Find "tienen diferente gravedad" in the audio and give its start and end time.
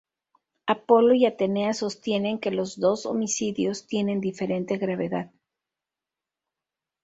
3.85-5.31